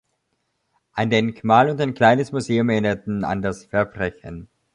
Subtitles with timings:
[0.93, 4.47] Ein Denkmal und ein kleines Museum erinnerten an das Verbrechen.